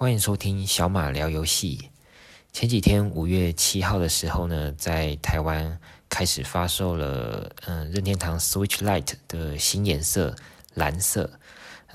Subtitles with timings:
[0.00, 1.90] 欢迎收听小马聊游戏。
[2.54, 10.34] 前几天五月七号的时候呢，在台湾开始发售了，嗯，任天堂 Switch Lite 的新颜色
[10.72, 11.30] 蓝色。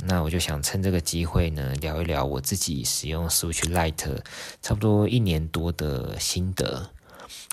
[0.03, 4.19] 那我就想趁这个机会呢，聊一聊我自己使用 Switch Lite
[4.61, 6.87] 差不多一年多的心得。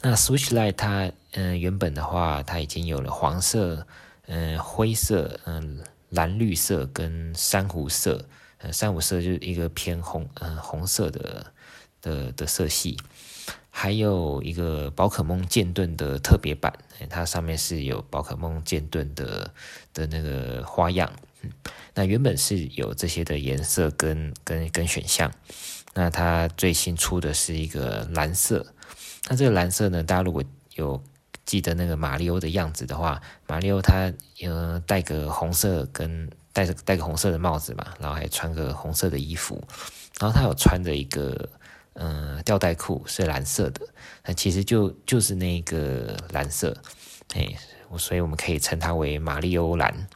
[0.03, 3.87] 那 Switch Lite 它，嗯，原本的话，它已经有了黄色、
[4.27, 8.23] 嗯，灰色、嗯，蓝绿色跟珊瑚色。
[8.63, 11.53] 呃，三五色就是一个偏红，呃，红色的
[12.01, 12.97] 的的色系，
[13.71, 16.73] 还有一个宝可梦剑盾的特别版，
[17.11, 19.53] 它上面是有宝可梦剑盾的
[19.93, 21.13] 的那个花样。
[21.95, 25.33] 那原本是有这些的颜色跟跟跟选项，
[25.95, 28.65] 那它最新出的是一个蓝色。
[29.29, 30.45] 那这个蓝色呢，大家如果
[30.77, 31.03] 有
[31.45, 34.13] 记得那个马里欧的样子的话，马里欧他
[34.45, 36.31] 呃带个红色跟。
[36.53, 39.63] 戴着戴个红色的帽子嘛，然后还穿个红色的衣服，
[40.21, 41.49] 然后他有穿着一个
[41.95, 43.87] 嗯、吊带裤，是蓝色的，
[44.25, 46.75] 那其实就就是那个蓝色，
[47.35, 47.47] 哎，
[47.99, 50.09] 所以我们可以称它为马里欧蓝。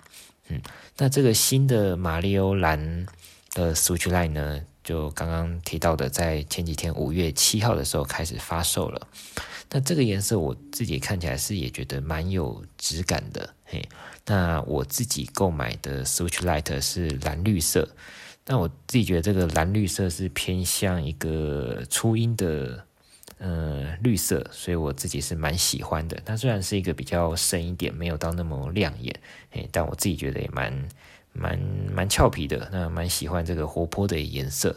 [0.48, 0.60] 嗯，
[0.96, 3.06] 那这个新的马里欧蓝
[3.52, 9.06] 的 Switch Lite 呢，就刚刚提到的，在前几天五月七号的时候开始发售了。
[9.68, 13.86] 那这个颜色我自己看起来是也觉得蛮有质感的，嘿。
[14.28, 17.88] 那我自己购买的 Switch Light 是蓝绿色，
[18.42, 22.84] 但我自己觉得这个蓝绿色是偏向一个初音的
[23.38, 26.20] 呃绿色，所以我自己是蛮喜欢的。
[26.24, 29.14] 它虽然是一个比较深一点，没有到那么亮眼，
[29.50, 30.88] 嘿，但我自己觉得也蛮
[31.32, 31.56] 蛮
[31.92, 34.74] 蛮俏皮的，那蛮喜欢这个活泼的颜色。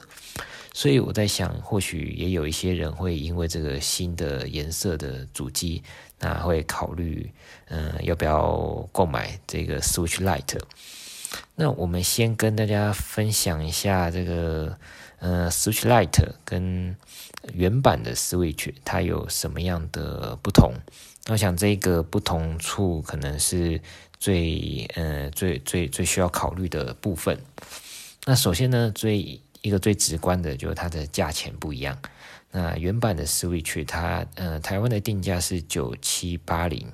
[0.80, 5.84] 所以我在想，或许也有一些人会因为这个新的颜色的主机，
[6.20, 7.30] 那会考虑，
[7.68, 10.62] 嗯、要不要购买这个 Switch Lite？
[11.56, 14.78] 那我们先跟大家分享一下这个，
[15.20, 16.96] 呃，Switch Lite 跟
[17.54, 20.72] 原版的 Switch 它有什么样的不同？
[21.26, 23.82] 那我想这个不同处可能是
[24.18, 27.38] 最，呃，最最最需要考虑的部分。
[28.26, 31.98] 那首先呢，最一个最直观的就是它的价钱不一样。
[32.52, 36.92] 那原版的 Switch 它呃台湾的定价是九七八零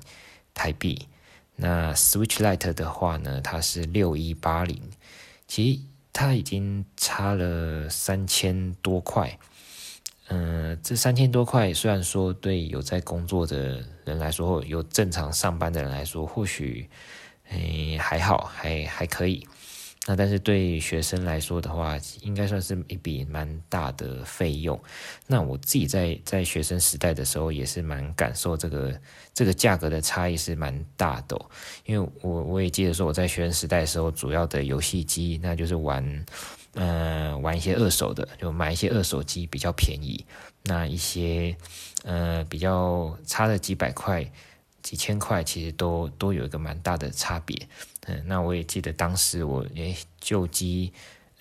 [0.52, 1.08] 台币，
[1.54, 4.80] 那 Switch Lite 的话呢，它是六一八零，
[5.48, 5.80] 其实
[6.12, 9.38] 它已经差了三千多块。
[10.28, 16.90] 嗯、呃，这三千多块虽然说对有在工作的人来说，有正常上班的人来说，或许
[17.48, 19.46] 诶还好，还还可以。
[20.06, 24.80] 那但是对学生来说的话，应该算是一笔蛮大的费用。
[25.26, 29.00] 那我自己在在学生时代的时候，也是蛮感受这个
[29.34, 31.36] 这个价格的差异是蛮大的。
[31.84, 36.24] 因为我我也记得说我在学生时代的时候，主要的游戏机那就是玩，
[36.74, 40.24] 呃，玩一些二手的，就买一些二手机比较便宜。
[40.62, 41.56] 那一些
[42.04, 44.24] 呃比较差的几百块。
[44.86, 47.68] 几千块其实都都有一个蛮大的差别，
[48.06, 50.92] 嗯，那我也记得当时我诶旧机，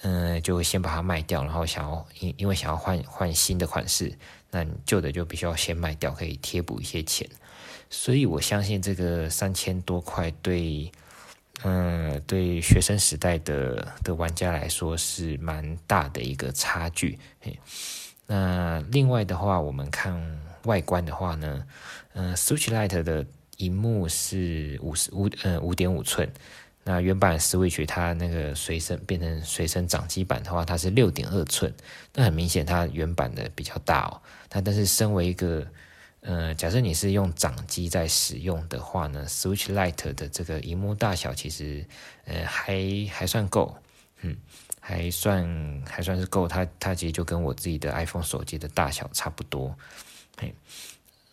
[0.02, 4.12] 嗯，就先把它卖掉，然后想要因因为想要换换新的款式，
[4.50, 7.30] 那旧的就必须要先卖掉，可以贴补一些钱，
[7.88, 10.92] 所以我相信这个三千多块对，
[11.62, 17.60] 嗯，对学生时代的的玩家来说是蛮大的一个差距，嘿，
[18.26, 21.64] 那另外的话，我们看外观的话呢，
[22.18, 23.26] 嗯，Switch Lite 的
[23.58, 26.32] 荧幕是五十五，呃，五点五寸。
[26.86, 31.74] 那原版 Switch 它那个随身变成随身掌机版的话，它是六点二寸。
[32.14, 34.22] 那很明显，它原版的比较大哦。
[34.54, 35.68] 那但是身为一个，
[36.22, 41.86] 呃，假设你是用掌机在使用的话呢，Switch Lite 的这个荧幕大小其实，
[42.24, 42.80] 呃，还
[43.12, 43.76] 还算够，
[44.22, 44.38] 嗯，
[44.80, 46.48] 还算还算是够。
[46.48, 49.76] 它它其实就跟我自己的 iPhone 手机的大小差不多，
[50.38, 50.54] 嘿。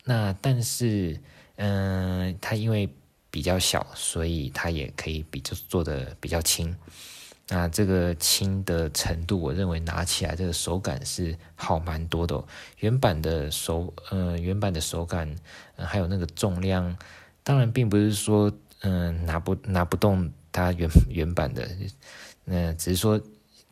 [0.04, 1.20] 那但是。
[1.56, 2.88] 嗯、它因为
[3.30, 6.74] 比较小，所以它也可以比较做的比较轻。
[7.46, 12.44] 那这个轻的程度，我认为拿起来这个手感是好蛮多的哦。
[12.78, 15.32] 原版的手，呃，原版的手感，
[15.76, 16.96] 还有那个重量，
[17.44, 18.50] 当然并不是说，
[18.80, 21.68] 嗯、拿不拿不动它原原版的，
[22.44, 23.20] 那、只是说。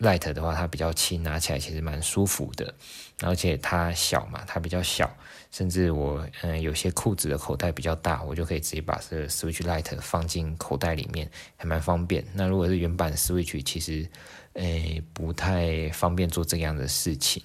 [0.00, 2.75] Light 的话，它比较轻，拿起来其实蛮舒服的，
[3.23, 5.11] 而且它小嘛，它比较小，
[5.50, 12.25] 甚至我嗯、有些裤子的口袋比较大，我就可以直接把这个 Switch Light 放进口袋里面，还蛮方便。
[12.32, 14.08] 那如果是原版 Switch，其实
[14.55, 17.43] 诶、不太方便做这样的事情。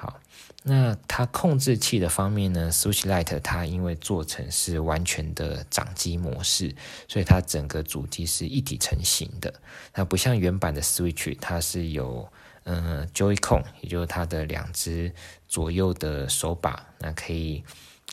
[0.00, 0.18] 好
[0.62, 6.74] 那它控制器的方面呢，Switch Lite 它因为做成是完全的掌机模式，
[7.06, 9.52] 所以它整个主机是一体成型的。
[9.94, 12.26] 那不像原版的 Switch，它是有
[12.64, 15.12] 嗯，Joy-Con，也就是它的两只
[15.46, 17.62] 左右的手把，那可以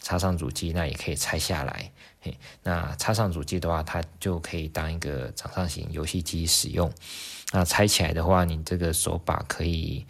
[0.01, 1.91] 插上主机，那也可以拆下来。
[2.19, 6.91] 嘿，那插上主机的话，它就可以当一个掌上型游戏机使用。
[7.53, 10.05] 那拆起来的话，你这个手把可以，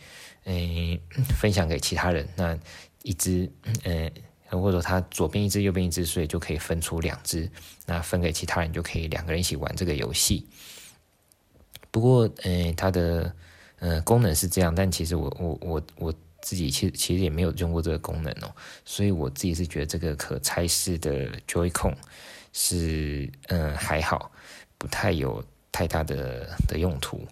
[0.47, 0.99] 诶，
[1.39, 2.27] 分享给其他人。
[2.35, 2.57] 那
[3.03, 3.49] 一只，
[3.83, 4.11] 呃，
[4.49, 7.49] 或者说它左边一只，右边一只，所以就可以分出两只。
[7.85, 10.47] 那分给其他人，就可以两个人一起玩这个游戏。
[11.91, 13.33] 不过，诶，它的，
[13.79, 18.51] 呃，功能是这样，但其实我我我我自己其实其实也没有用过这个功能哦。
[18.83, 21.95] 所以我自己是觉得这个可拆式的 Joy-Con
[22.51, 24.31] 是，嗯、呃，还好，
[24.77, 25.43] 不太有。
[25.69, 27.23] 太大的的用途，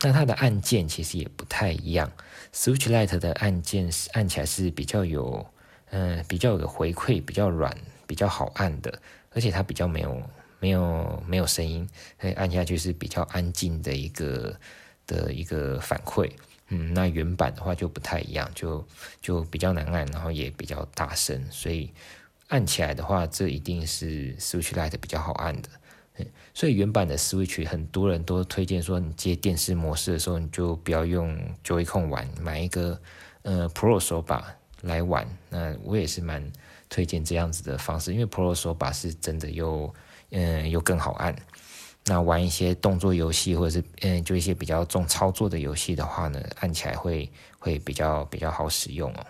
[0.00, 2.10] 那它的按键其实也不太一样。
[2.54, 5.44] Switch Lite 的按键是按起来是比较有，
[5.90, 8.96] 嗯、比较有回馈，比较软，比较好按的，
[9.32, 10.22] 而且它比较没有
[10.60, 11.86] 没有没有声音，
[12.20, 14.56] 所以按下去是比较安静的一个
[15.04, 16.30] 的一个反馈。
[16.68, 18.86] 嗯，那原版的话就不太一样，就
[19.20, 21.90] 就比较难按，然后也比较大声，所以
[22.48, 25.68] 按起来的话，这一定是 Switch Lite 比较好按的。
[26.54, 33.00] 所以原版的 Switch 很多人都推荐说，你接电视模式的时候，你就不要用 Joy-Con 玩，买一个
[33.42, 35.26] 呃 Pro 手把来玩。
[35.50, 36.52] 那我也是蛮
[36.88, 39.92] 推荐这样子的方式，因为 Pro 手把是真的又
[40.30, 41.34] 嗯、又更好按。
[42.06, 47.28] 那玩一些动作游戏或者是嗯、就一些比较重操作的游戏的话呢，按起来会
[47.58, 49.26] 会比较比较好使用哦。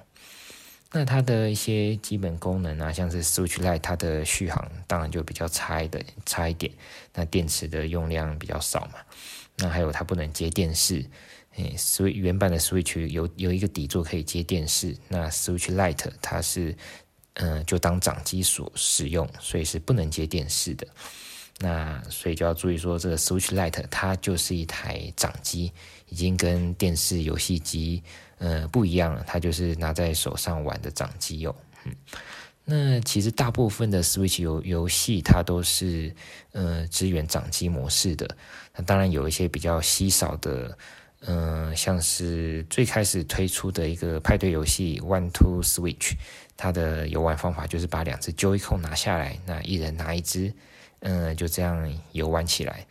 [0.94, 6.72] 那它的一些基本功能啊，像是 Switch Lite，它的续航当然就比较差一点，差一点。
[7.12, 8.94] 那电池的用量比较少嘛。
[9.56, 11.04] 那还有它不能接电视，
[11.56, 16.76] 诶，所以原版的 Switch 有有一个底座可以接电视，那 Switch Lite 它是
[17.34, 20.86] 嗯、就当掌机所使用，所以是不能接电视的。
[21.60, 25.72] 那所以就要注意说，这个 Switch Lite 它就是一台掌机，
[26.08, 28.02] 已经跟电视游戏机。
[28.38, 31.54] 呃，不一样了，它就是拿在手上玩的掌机哦。
[31.84, 31.94] 嗯，
[32.64, 36.12] 那其实大部分的 Switch 游游戏它都是
[36.50, 38.36] 呃支援掌机模式的。
[38.74, 40.76] 那当然有一些比较稀少的，
[41.20, 46.14] 嗯、像是最开始推出的一个派对游戏 One Two Switch，
[46.56, 50.52] 它的游玩方法就是把两只 Joy-Con 拿下来，那一人拿一只，
[51.00, 52.86] 嗯、就这样游玩起来。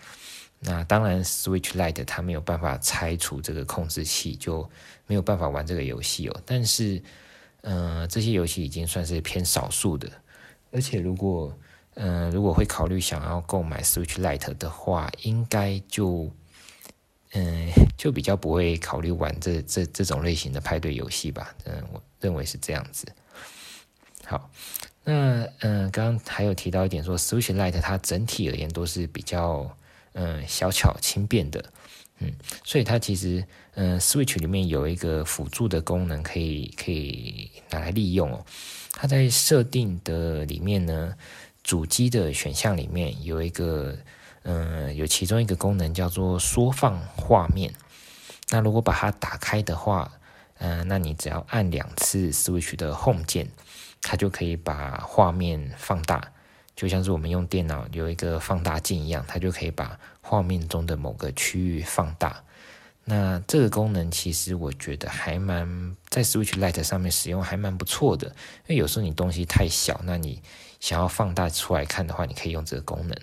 [0.66, 4.70] 那当然，Switch Lite 它没有办法拆除这个控制器，就
[5.08, 6.42] 没有办法玩这个游戏哦。
[6.46, 7.04] 但是，
[7.60, 10.10] 呃，这些游戏已经算是偏少数的。
[10.72, 11.54] 而且，如果，
[11.96, 16.32] 呃，如果会考虑想要购买 Switch Lite 的话，应该就，
[17.34, 21.54] 嗯、就比较不会考虑玩这这这种类型的派对游戏吧。
[21.66, 23.06] 嗯，我认为是这样子。
[24.26, 24.50] 好，
[25.04, 29.76] 那嗯、刚刚还有提到一点说，Switch Lite 它整体而言都是比较。
[30.16, 31.66] 嗯，小巧轻便的，
[32.20, 32.32] 嗯，
[32.64, 33.44] 所以它其实，
[33.74, 38.46] 嗯，Switch 里面有一个辅助的功能，可以可以拿来利用哦。
[38.92, 41.16] 它在设定的里面呢，
[41.64, 43.98] 主机的选项里面有一个，
[44.44, 47.74] 嗯，有其中一个功能叫做缩放画面。
[48.52, 50.12] 那如果把它打开的话，
[50.60, 53.48] 嗯，那你只要按两次 Switch 的 Home 键，
[54.04, 56.32] 它就可以把画面放大。
[56.76, 62.44] 就像是我们用电脑有一个放大镜一样，它就可以把画面中的某个区域放大。
[63.06, 68.28] 那这个功能其实我觉得还蛮在 Switch Lite 上面使用还蛮不错的，
[68.68, 70.42] 因为有时候你东西太小，那你
[70.80, 73.18] 想要放大出来看的话，你可以用这个功能。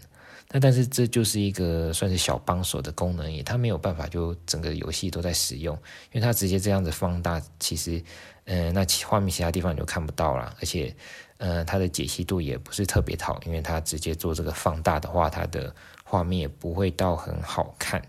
[0.50, 5.74] 那但是这就是一个算是小帮手的功能，也它没有办法就整个游戏都在使用，
[6.12, 8.02] 因为它直接这样子放大，其实，
[8.44, 10.94] 嗯、那画面其他地方你就看不到了，而且。
[11.42, 18.02] 呃，它的解析度也不是特别好，因为它直接做这个放大的话，它的画面也不会到很好看。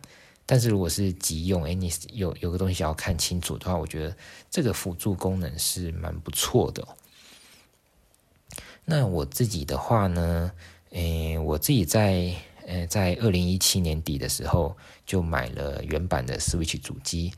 [0.45, 4.13] 但是如果是急用，哎，你有有个东西要看清楚的话，我觉得
[4.49, 6.85] 这个辅助功能是蛮不错的。
[8.83, 10.51] 那我自己的话呢，
[10.91, 12.33] 诶，我自己在
[12.67, 17.33] 呃在二零一七年底的时候就买了原版的 Switch 主机，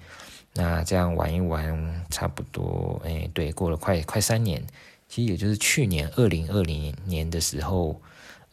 [0.54, 4.64] 那这样玩一玩，差不多，诶，对，过了快快三年。
[5.08, 8.02] 其实也就是去年二零二零年的时候，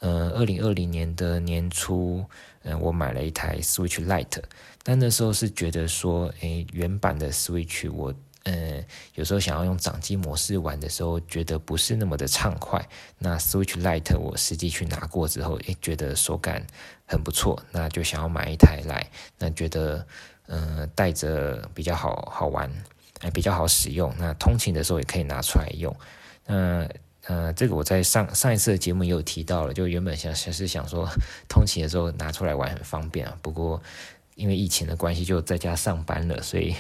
[0.00, 2.23] 呃，二零二零年的年初，
[2.64, 4.42] 嗯、我买了一台 Switch Lite，
[4.83, 8.12] 但那时候是觉得说，诶，原版的 Switch 我，
[8.44, 8.82] 呃，
[9.14, 12.82] 有时候想要用掌机模式玩的时候，觉得不是那么的畅快。
[13.18, 16.66] 那 Switch Lite 我实际去拿过之后，诶，觉得手感
[17.06, 19.06] 很不错，那就想要买一台来，
[19.38, 20.06] 那觉得，
[20.47, 22.70] 呃，带着比较好好玩，
[23.20, 25.94] 哎，比较好使用，那通勤的时候也可以拿出来用。
[26.47, 26.88] 嗯
[27.26, 31.06] 呃，这个我在上上一次的节目也有提到了，就原本想是想说
[31.47, 33.80] 通勤的时候拿出来玩很方便啊，不过
[34.35, 36.75] 因为疫情的关系就在家上班了，所以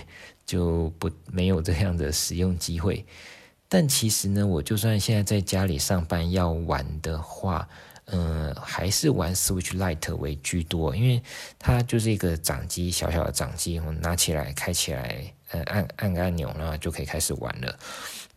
[0.50, 3.04] 就不没有这样的使用机会。
[3.72, 7.68] 但其实呢，我就算现在在家里上班要玩的话，
[8.06, 11.22] 嗯、还是玩 Switch Lite 为居多，因为
[11.56, 17.78] 它就是一个掌机，小小的掌机，我拿起来开起来，呃，按按个按钮，然后就可以开始玩了。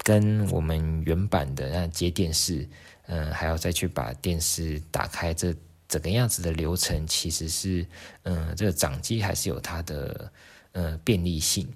[0.03, 2.70] 跟我们原版的那接电视，
[3.08, 5.51] 嗯、还要再去把电视打开，这
[5.88, 7.84] 整个样子的流程，其实是，
[8.22, 10.32] 嗯、这个掌机还是有它的。
[10.74, 11.68] 呃，便利性，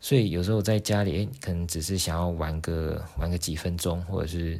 [0.00, 4.58] 所以有时候在家里，诶，可能只是想要玩个玩个几分钟，或者是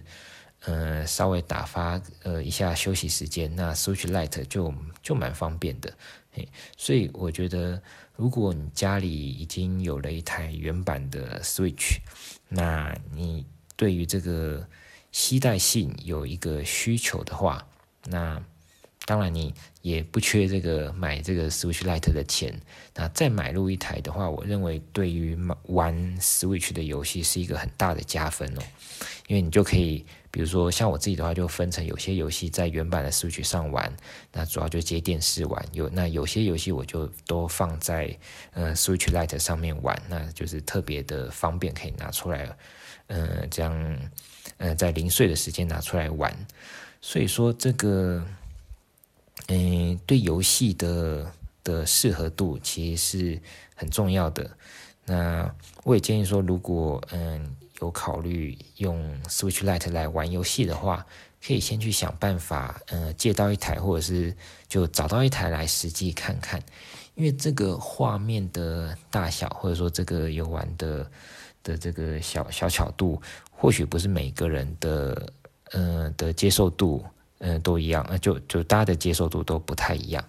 [0.64, 5.90] 呃稍微打发呃一下休息时间，那 Switch Lite 就就蛮方便的，
[6.33, 7.80] 嘿，所以我觉得，
[8.14, 11.97] 如果你家里已经有了一台原版的 Switch，
[12.47, 14.68] 那你对于这个
[15.12, 17.66] 携带性有一个需求的话，
[18.04, 18.42] 那。
[19.08, 22.60] 当然，你也不缺这个买这个 Switch Lite 的钱。
[22.94, 28.60] 那再买入一台的话，我认为对于玩 Switch 的游戏是一个很大的加分哦。
[29.26, 33.90] 因为你就可以，比如说像我自己的话，就分成有些游戏在原版的 Switch 上玩，
[34.30, 35.64] 那主要就接电视玩。
[35.72, 38.14] 有那有些游戏我就都放在
[38.52, 42.54] 呃 Switch Lite 上面玩，那就是特别的方便，可以拿出来，
[43.06, 43.98] 呃，这样
[44.58, 46.36] 呃在零碎的时间拿出来玩。
[47.00, 48.22] 所以说这个。
[49.49, 51.31] 嗯，对游戏的
[51.64, 53.43] 的适合度其实是
[53.75, 54.50] 很重要的。
[55.05, 61.07] 那我也建议说，如果嗯有考虑用 Switch Lite 来玩游戏的话，
[61.43, 64.37] 可以先去想办法，嗯，借到一台，或者是
[64.69, 66.62] 就找到一台来实际看看。
[67.14, 71.11] 因为这个画面的大小，或者说这个游玩的
[71.62, 75.33] 的这个小小巧度，或许不是每个人的
[75.73, 77.05] 嗯的接受度。
[77.38, 80.25] 嗯，都一样，那就就大家的接受度都不太一样。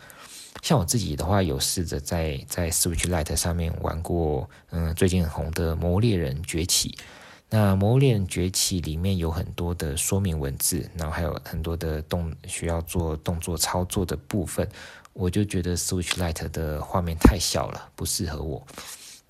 [0.62, 6.90] 像我自己的话，有试着在在 Switch Lite 上面玩过，嗯，最近很红的《魔猎人崛起》。
[7.50, 14.68] 那《魔猎人崛起》里面有很多的说明文字，然后还有很多的动需要做动作操作的部分，
[15.14, 18.62] 我就觉得 Switch Lite 的画面太小了，不适合我。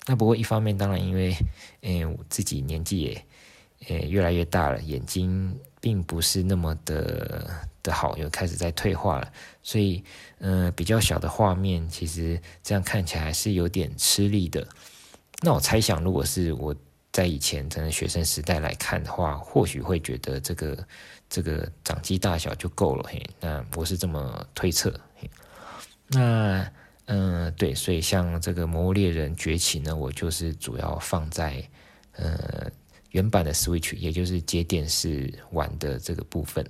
[0.06, 1.36] 那不过一方面，当然因为，
[1.82, 3.24] 嗯，我自己年纪也，
[3.88, 7.48] 呃，越来越大了，眼睛并不是那么的。
[7.82, 9.32] 的好又开始在退化了，
[9.62, 10.02] 所以，
[10.38, 14.66] 嗯、比较小的画面，其实这样看起来是有点吃力的。
[15.42, 16.74] 那我猜想，如果是我
[17.12, 20.86] 在以前真的学生时代来看的话，或许会觉得这个
[21.28, 23.08] 这个掌机大小就够了。
[23.08, 24.92] 嘿，那我是这么推测。
[25.16, 25.30] 嘿，
[26.08, 26.70] 那，
[27.06, 31.66] 嗯、对，所以像这个《魔物猎人崛起》呢，我就是主要放在
[32.12, 32.70] 呃
[33.10, 36.64] 原版的 Switch，也就是接电视玩的这个部分。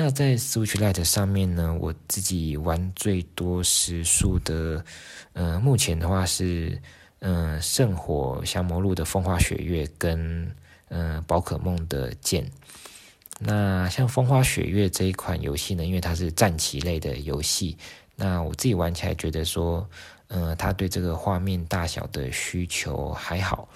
[0.00, 4.84] 那在 Switch Lite 上面呢，我自己玩最多时数的，
[5.32, 6.80] 呃，目前的话是，
[7.18, 10.54] 嗯、呃，圣火降魔录的风花雪月跟，
[10.86, 12.48] 呃，宝可梦的剑。
[13.40, 17.76] 那像风花雪月这一款游戏呢，因为它是战棋类的游戏，
[18.14, 19.84] 那我自己玩起来觉得说，
[20.28, 23.68] 呃，它对这个画面大小的需求还好，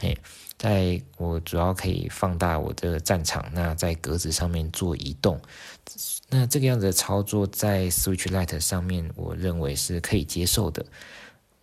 [0.00, 0.16] 嘿。
[0.56, 5.38] 在我主要可以放大我的战场，那在格子上面做移动，
[6.30, 10.86] 那这个样子的操作在 Switch Lite 上面，我认为是可以接受的。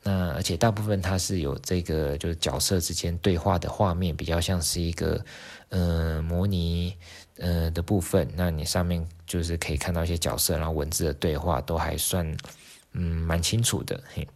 [0.03, 5.23] 那而且大部分它是有这个就是角色之间对话的画面，比较像是一个
[5.69, 6.95] 呃模拟
[7.37, 8.29] 呃的部分。
[8.35, 12.37] 那你上面就是可以看到一些角色，然后文字的对话都还算
[12.91, 14.03] 嗯蛮清楚的。
[14.13, 14.27] 嘿，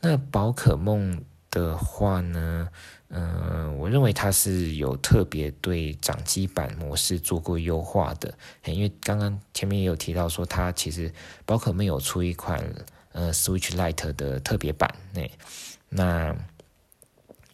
[0.00, 1.20] 那宝可梦
[1.50, 2.68] 的话呢？
[3.10, 8.32] 嗯、我认为它是有特别对掌机版模式做过优化的，
[8.66, 11.10] 因为刚刚前面也有提到说，它其实
[11.46, 12.62] 包括没有出一款
[13.12, 15.30] 呃 Switch Lite 的特别版，那
[15.88, 16.36] 那。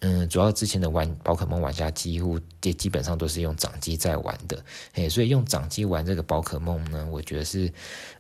[0.06, 7.72] 嗯，主要之前的玩宝可梦玩家几乎也基本上都是用掌机在玩的，嘿，所以用掌机玩这个宝可梦呢，我觉得是，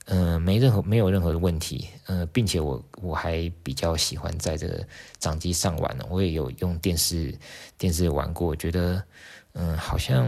[0.06, 4.82] 嗯、没任何没有任何的问题，嗯、并且我我还比较喜欢在这个
[5.18, 7.36] 掌机上玩呢，我也有用电视
[7.76, 9.04] 电视玩过，我觉得，
[9.52, 10.26] 嗯、好像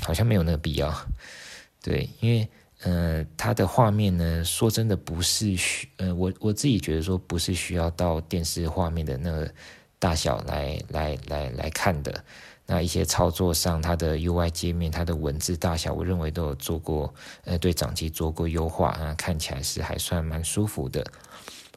[0.00, 0.94] 好像没有那个必要，
[1.82, 2.48] 对，因为，
[2.82, 9.50] 嗯、呃，它的画面呢，说真的不是需，呃，我我自己觉得说不是需要到电视画面的那个。
[10.04, 12.22] 大小来来来来看的，
[12.66, 17.14] 那一些操作上，它的 UI 界面，它的文字大小，我认为都有做过，
[17.46, 21.02] 呃，对掌机做过优化啊，看起来是还算蛮舒服的。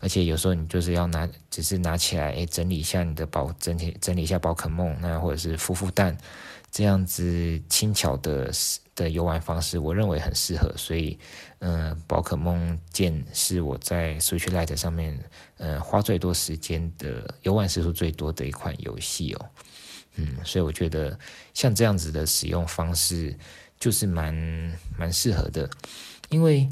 [0.02, 6.18] 而且有时候你就是要拿，只是拿起来，哎，整理一下你的宝，整体整理一下宝可梦，那或者是孵孵蛋，
[6.70, 8.52] 这样子轻巧的
[8.98, 11.18] 的游玩方式，我认为很适合，所以，
[11.60, 15.18] 嗯、宝可梦剑是我在 Switch Lite 上面，
[15.58, 19.46] 呃，花最多时间的游玩时数最多的一款游戏哦，
[20.16, 21.18] 嗯，所以我觉得
[21.54, 23.38] 像这样子的使用方式
[23.80, 24.34] 就是蛮
[24.98, 25.70] 蛮适合的，
[26.30, 26.68] 因为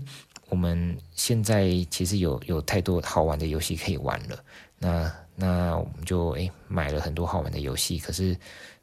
[0.49, 4.43] 我们现在其实有有太多好玩的游戏可以玩了，
[4.79, 8.35] 那那我们就诶买了很多好玩的游戏，可是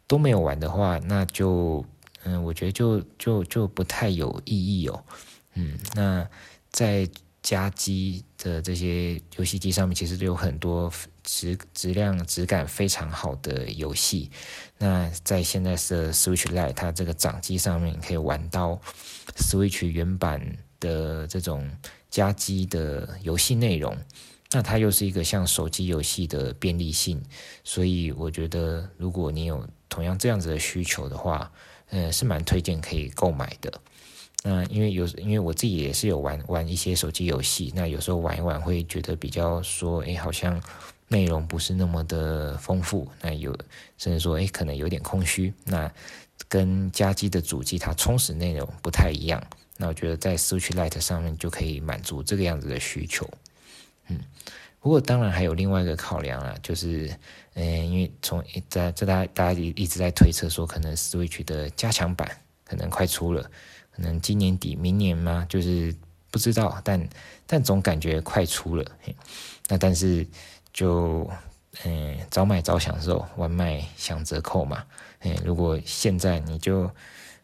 [0.06, 1.84] 都没有玩的话，那就。
[2.25, 5.05] 嗯，我觉得就就就不太有意义哦。
[5.55, 6.29] 嗯，那
[6.71, 7.09] 在
[7.43, 10.93] 家机的这些游戏机上面，其实有很多
[11.25, 14.31] 质质量、质感非常好的游戏。
[14.79, 18.81] 那在现在的 Switch Lite，它这个掌机上面可以玩到
[19.37, 21.69] Switch 原版的这种
[22.09, 23.97] 家机的游戏内容。
[24.52, 27.21] 那它又是一个像手机游戏的便利性，
[27.64, 31.50] 所以我觉得如果你有同样这样子的需求的话，
[31.92, 33.72] 嗯，是蛮推荐可以购买的。
[34.42, 40.61] 那因为有，因为我自己也是有玩玩一些手机游戏，那有时候玩一玩会觉得比较说，诶，好像
[41.06, 43.56] 内容不是那么的丰富，那有
[43.99, 45.52] 甚至说，诶，可能有点空虚。
[45.64, 45.88] 那
[46.49, 49.40] 跟家机的主机它充实内容不太一样。
[49.76, 53.28] 那我觉得在 Switch Lite 上面就可以满足这个样子的需求。
[54.08, 54.18] 嗯。
[54.82, 57.08] 不过当然还有另外一个考量啊，就是，
[57.54, 62.28] 嗯，因为从在这大家大家一直在推测说，可能 Switch 的加强版
[62.64, 63.48] 可能快出了，
[63.92, 65.94] 可能今年底、明年嘛，就是
[66.32, 67.08] 不知道，但
[67.46, 68.84] 但总感觉快出了。
[69.68, 70.26] 那但是
[70.72, 71.30] 就，
[71.84, 74.84] 嗯，早买早享受，晚买享折扣嘛。
[75.20, 76.90] 嗯，如果现在你就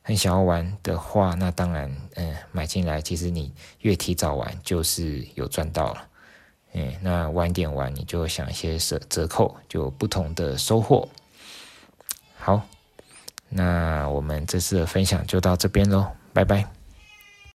[0.02, 6.08] 很想要玩的话，那当然，嗯，买进来，其实你越提早玩，就是有赚到了。
[7.01, 11.09] 那晚点玩，你就享一些折折扣，就不同的收获。
[12.39, 12.63] 好，
[13.49, 16.78] 那我们这次的分享就到这边喽，拜拜。